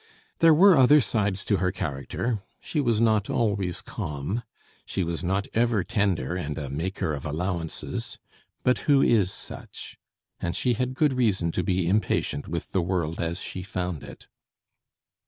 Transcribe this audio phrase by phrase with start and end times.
[0.39, 2.41] There were other sides to her character.
[2.59, 4.41] She was not always calm.
[4.83, 8.17] She was not ever tender and a maker of allowances.
[8.63, 9.99] But who is such?
[10.39, 14.25] And she had good reason to be impatient with the world as she found it.